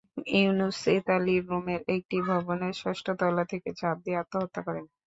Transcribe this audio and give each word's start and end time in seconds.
ইউনুস 0.33 0.79
ইতালির 0.95 1.43
রোমের 1.49 1.81
একটি 1.95 2.17
ভবনের 2.27 2.73
ষষ্ঠ 2.81 3.05
তলা 3.19 3.43
থেকে 3.51 3.69
ঝাঁপ 3.79 3.97
দিয়ে 4.03 4.19
আত্মহত্যা 4.21 4.61
করেন। 4.67 4.85